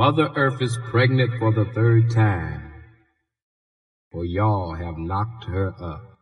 [0.00, 2.72] Mother Earth is pregnant for the third time,
[4.10, 6.16] for y'all have knocked her up.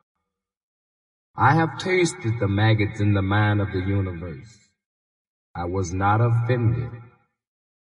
[1.36, 4.52] I have tasted the maggots in the mind of the universe.
[5.54, 6.90] I was not offended,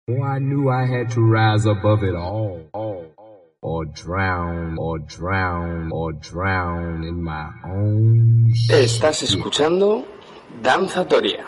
[0.08, 4.98] for I knew I had to rise above it all, all, all or drown, or
[4.98, 8.52] drown, or drown in my own.
[8.56, 8.86] Shit.
[8.86, 10.08] Estás escuchando
[10.60, 11.46] Danzatoria.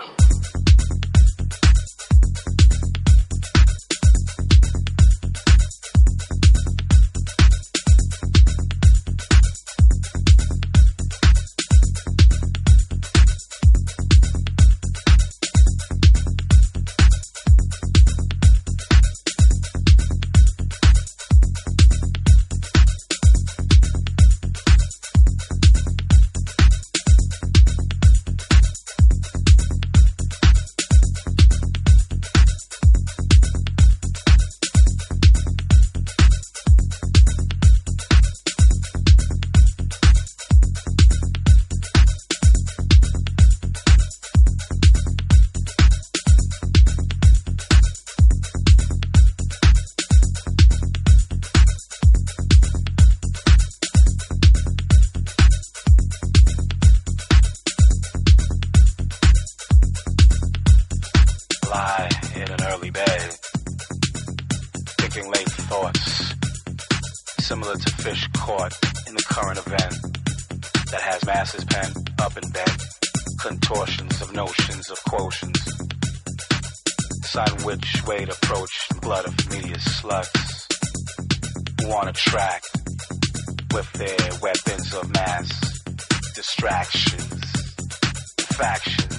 [88.56, 89.15] satisfaction.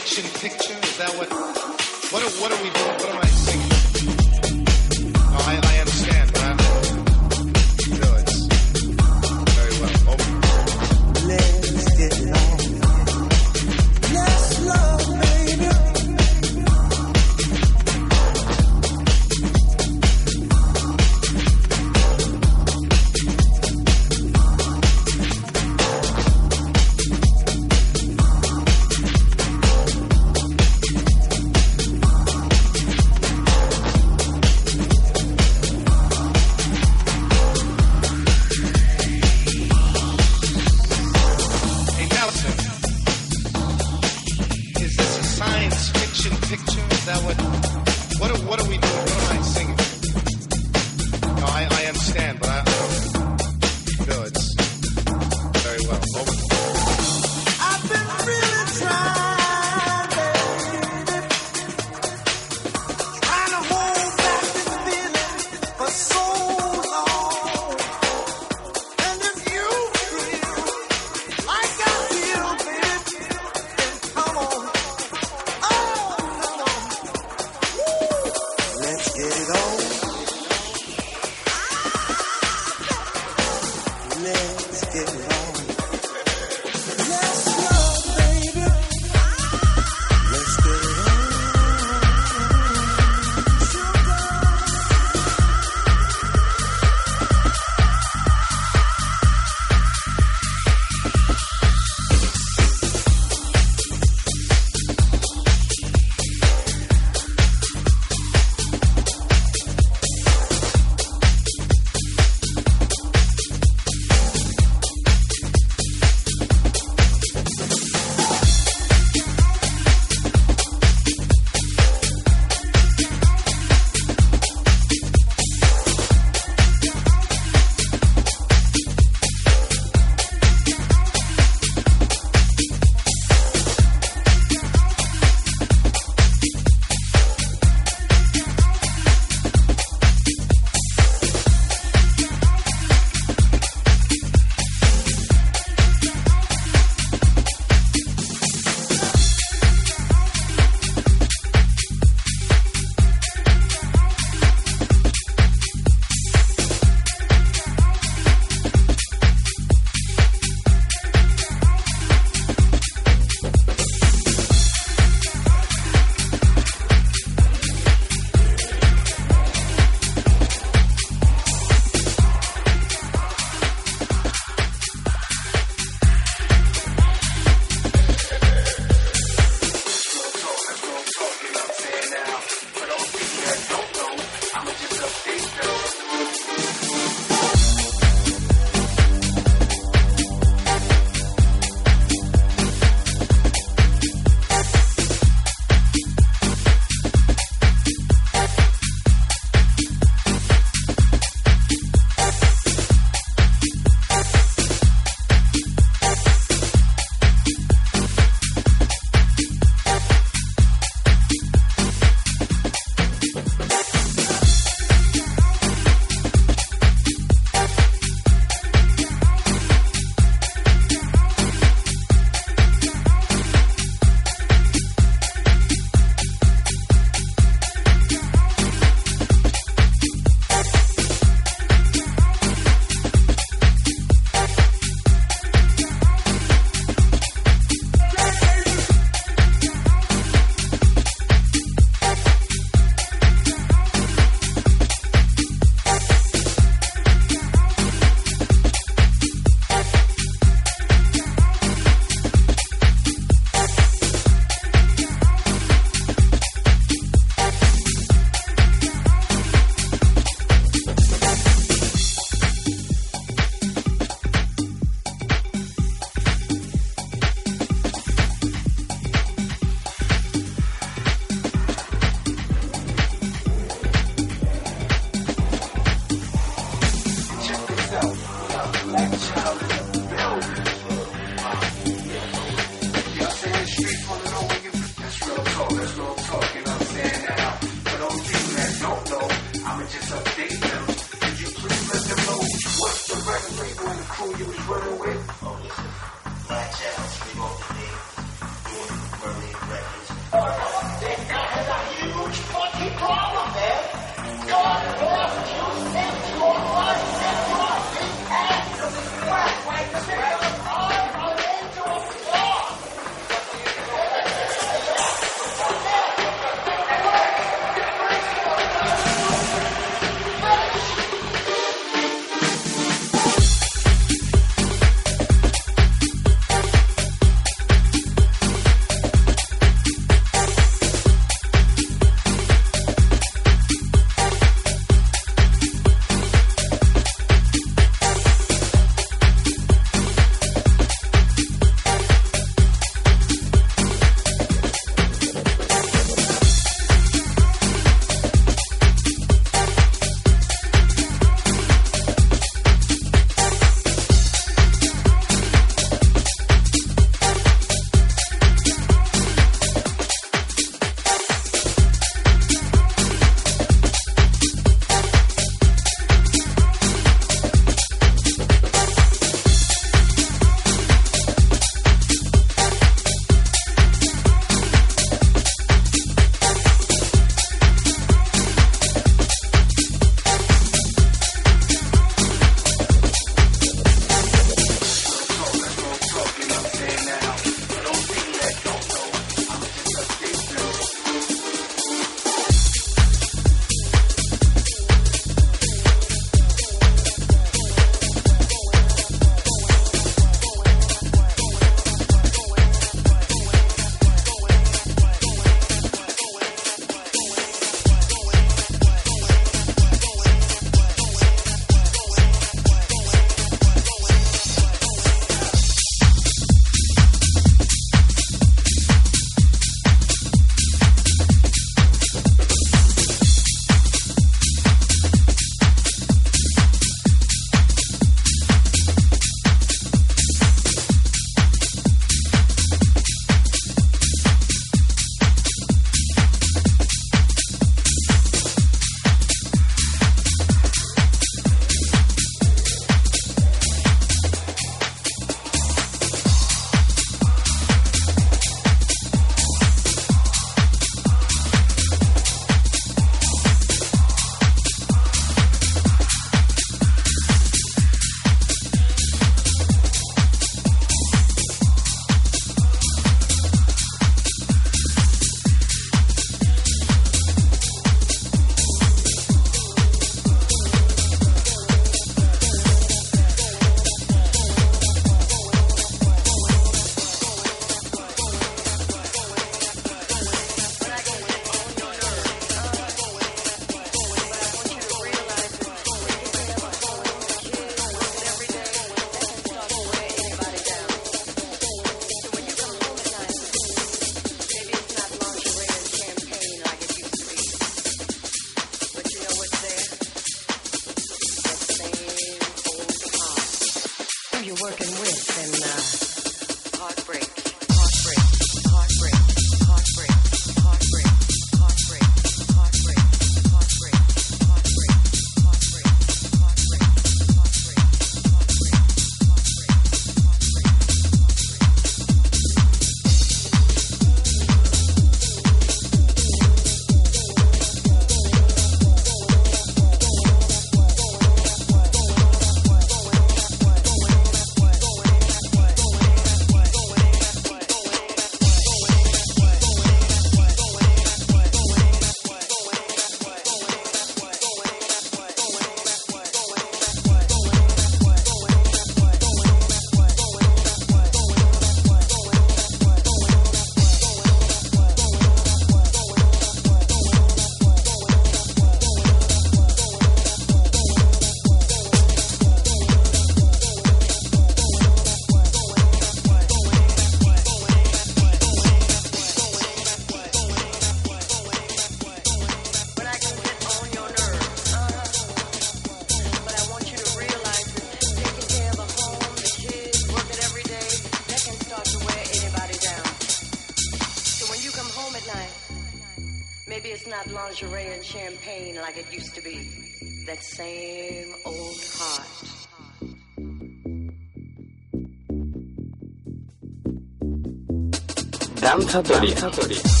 [598.91, 599.31] サトリ。
[599.31, 600.00] サトリ。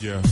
[0.00, 0.22] Yeah.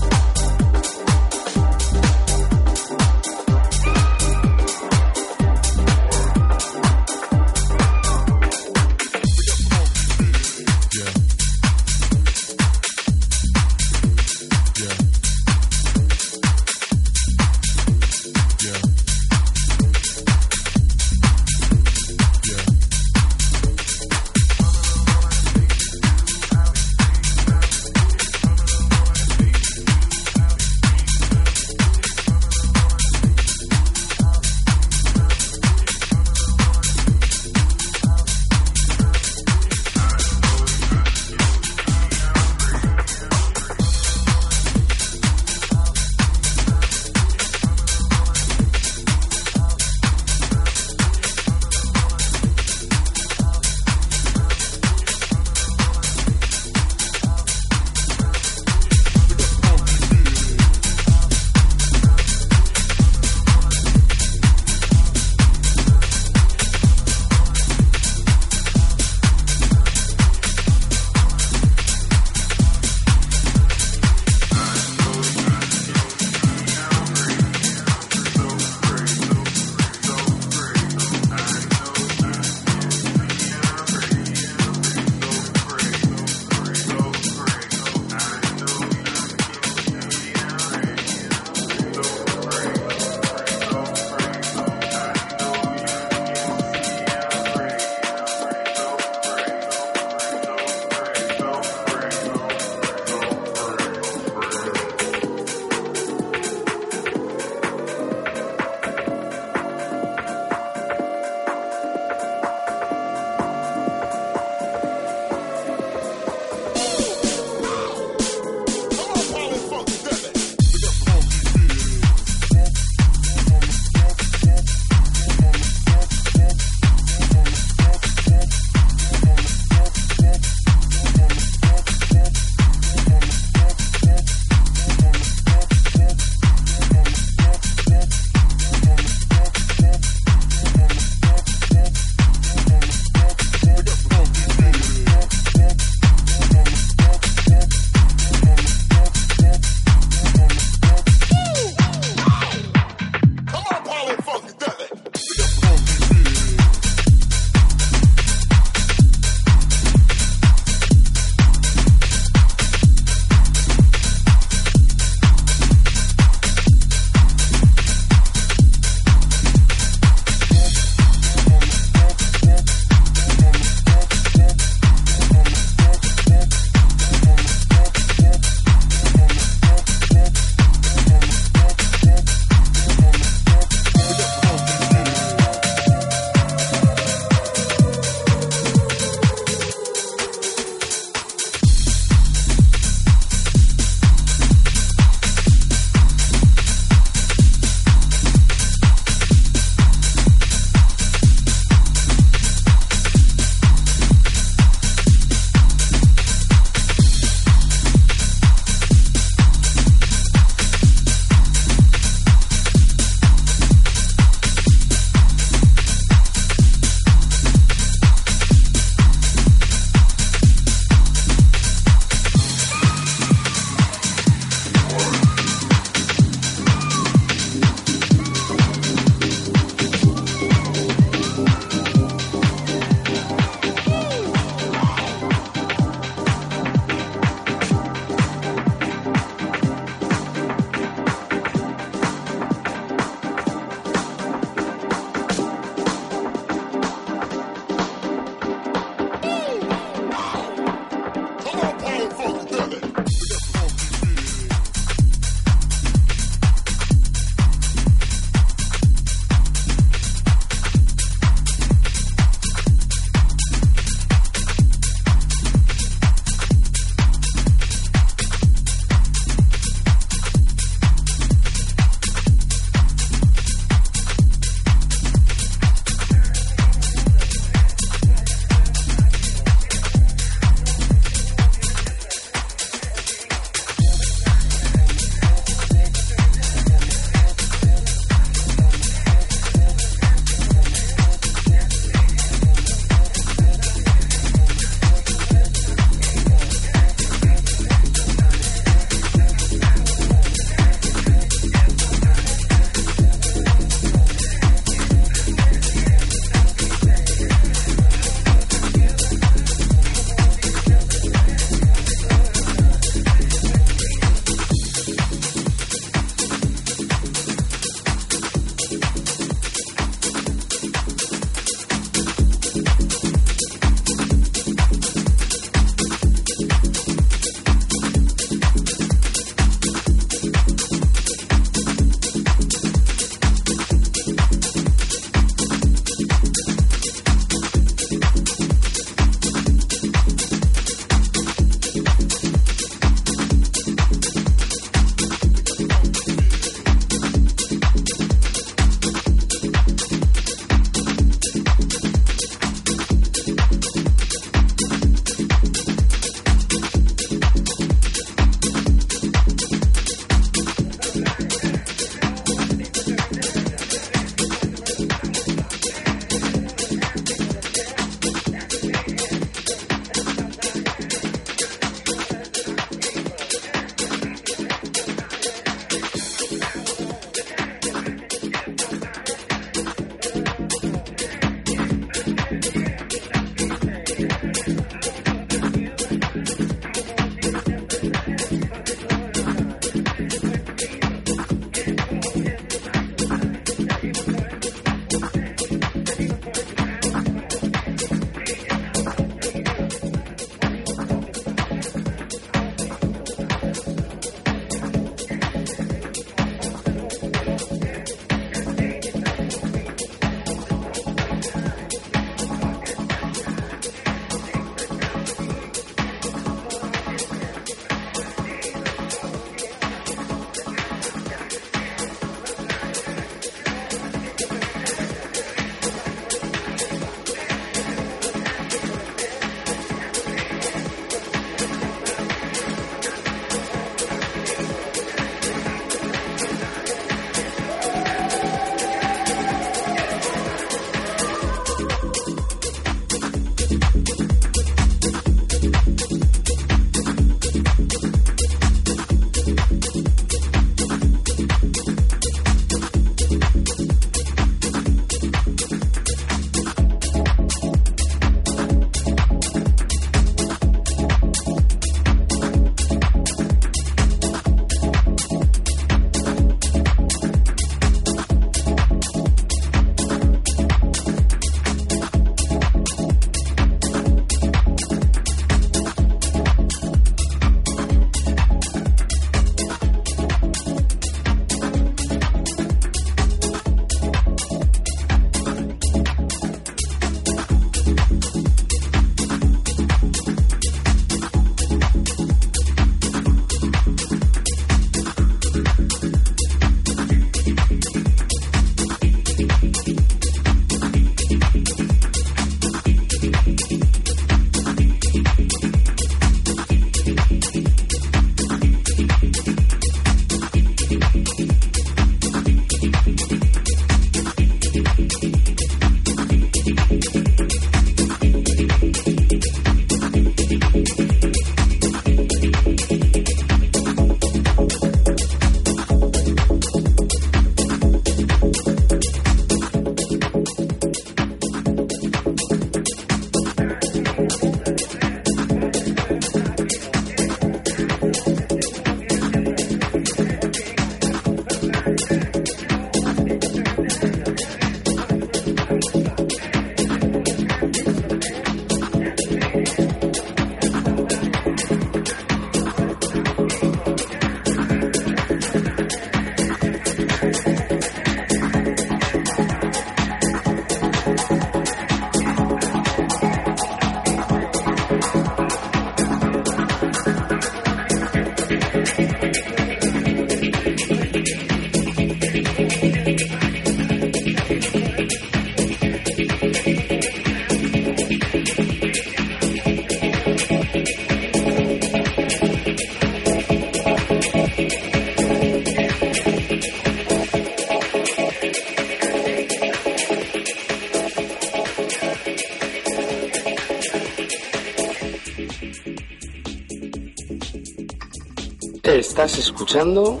[598.78, 600.00] Estás escuchando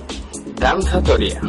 [0.56, 1.42] Danzatoria.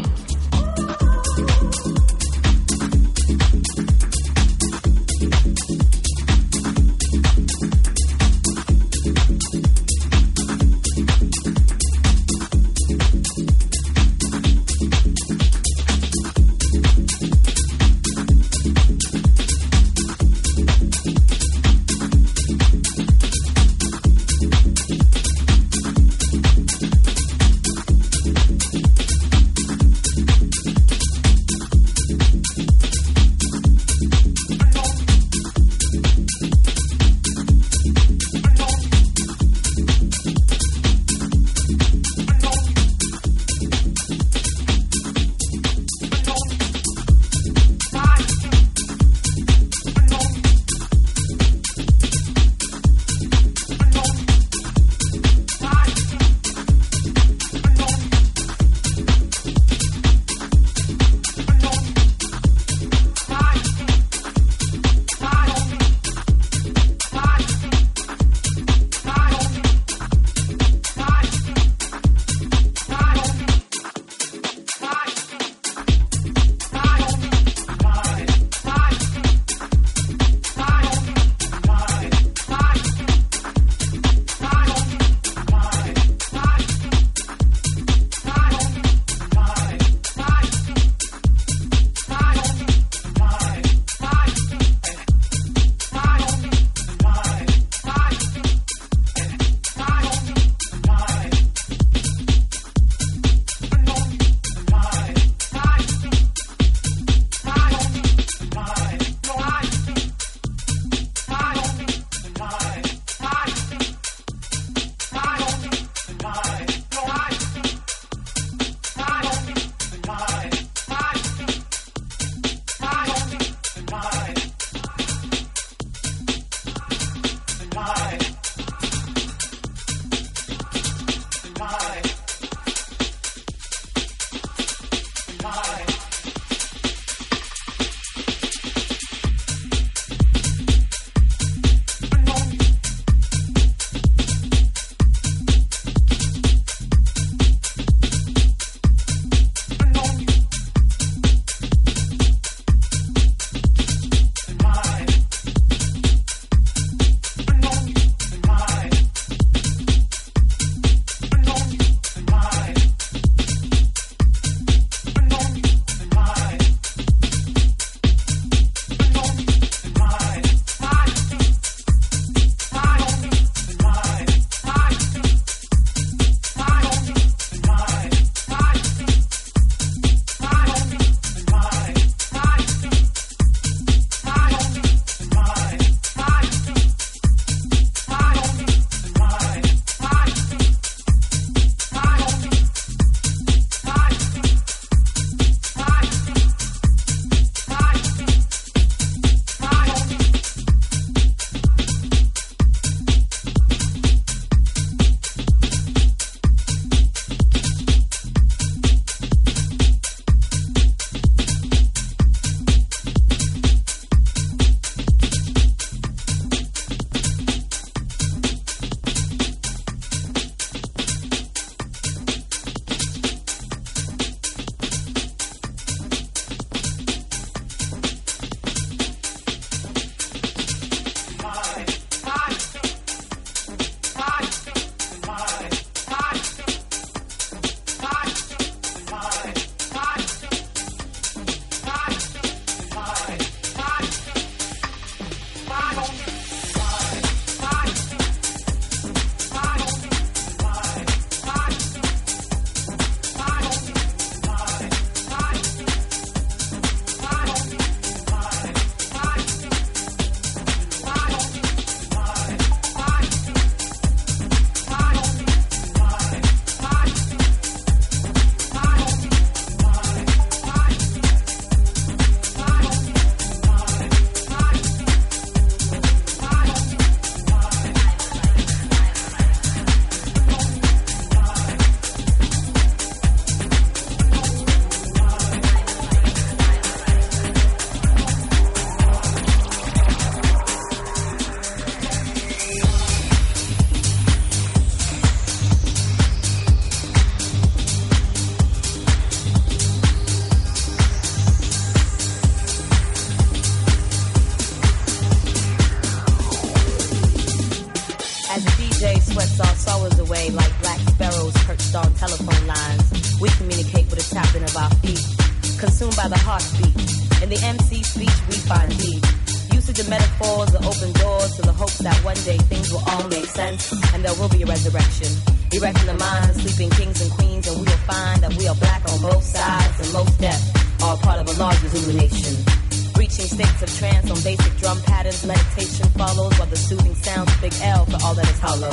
[333.97, 338.33] Trance on basic drum patterns, meditation follows while the soothing sounds Big L for all
[338.33, 338.89] that is hollow.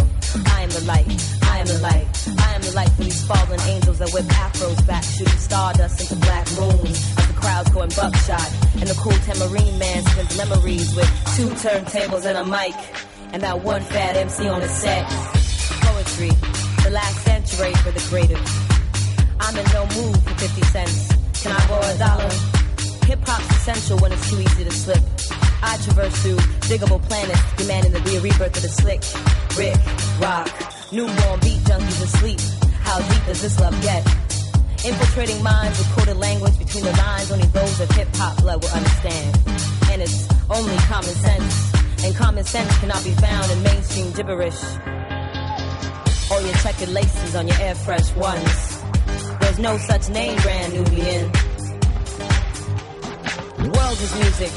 [0.47, 1.09] I am the light,
[1.43, 2.07] I am the light,
[2.39, 6.17] I am the light for these fallen angels that whip afros back, shooting stardust into
[6.17, 8.49] black moons as the crowds going buckshot.
[8.75, 12.77] And the cool tambourine man spins memories with two turntables and a mic,
[13.33, 15.09] and that one fat MC on his set.
[15.81, 16.31] Poetry,
[16.85, 18.43] the last century for the creative.
[19.41, 21.43] I'm in no mood for 50 cents.
[21.43, 22.60] Can I borrow a dollar?
[23.11, 25.03] Hip hop's essential when it's too easy to slip.
[25.65, 26.37] I traverse through
[26.71, 29.03] Digable Planets, demanding be a rebirth of the slick.
[29.59, 29.83] Rick,
[30.23, 30.47] rock,
[30.93, 32.39] newborn beat junkies asleep.
[32.87, 34.07] How deep does this love get?
[34.87, 38.71] Infiltrating minds with coded language between the lines, only those of hip hop blood will
[38.71, 39.39] understand.
[39.91, 42.05] And it's only common sense.
[42.05, 44.63] And common sense cannot be found in mainstream gibberish.
[46.31, 48.83] All your checkered laces on your air fresh ones.
[49.41, 51.50] There's no such name, brand Nubian.
[53.61, 54.53] The world is music,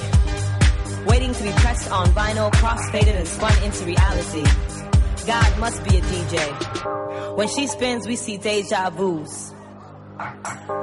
[1.06, 4.44] waiting to be pressed on vinyl, cross-faded and spun into reality.
[5.28, 7.36] God must be a DJ.
[7.36, 9.54] When she spins, we see deja vus.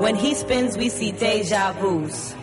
[0.00, 2.34] When he spins, we see deja vus.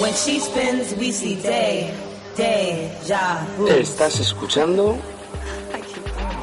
[0.00, 1.94] When she spins, we see day,
[2.34, 3.66] deja vu.
[3.68, 4.98] Estás escuchando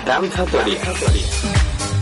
[0.05, 0.79] Danzatoria.
[0.85, 1.98] God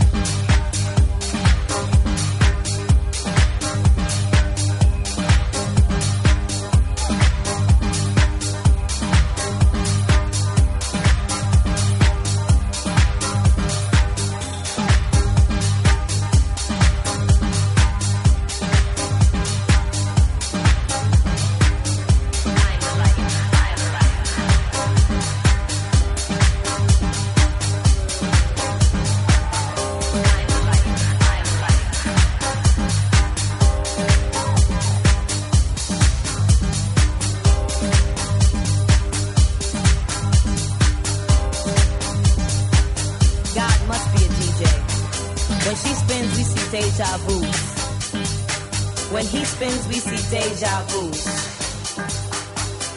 [50.30, 51.08] deja vu.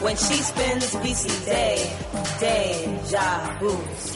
[0.03, 1.95] When she spins, see day,
[2.39, 4.10] deja vu.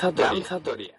[0.00, 0.97] Danzatoria.